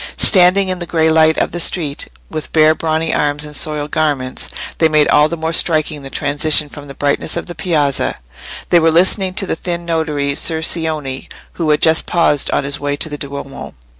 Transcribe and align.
Standing 0.17 0.67
in 0.69 0.79
the 0.79 0.87
grey 0.87 1.11
light 1.11 1.37
of 1.37 1.51
the 1.51 1.59
street, 1.59 2.07
with 2.27 2.51
bare 2.51 2.73
brawny 2.73 3.13
arms 3.13 3.45
and 3.45 3.55
soiled 3.55 3.91
garments, 3.91 4.49
they 4.79 4.89
made 4.89 5.07
all 5.09 5.29
the 5.29 5.37
more 5.37 5.53
striking 5.53 6.01
the 6.01 6.09
transition 6.09 6.69
from 6.69 6.87
the 6.87 6.95
brightness 6.95 7.37
of 7.37 7.45
the 7.45 7.53
Piazza. 7.53 8.17
They 8.69 8.79
were 8.79 8.89
listening 8.89 9.35
to 9.35 9.45
the 9.45 9.55
thin 9.55 9.85
notary, 9.85 10.33
Ser 10.33 10.63
Cioni, 10.63 11.29
who 11.53 11.69
had 11.69 11.83
just 11.83 12.07
paused 12.07 12.49
on 12.49 12.63
his 12.63 12.79
way 12.79 12.95
to 12.95 13.09
the 13.09 13.17
Duomo. 13.19 13.75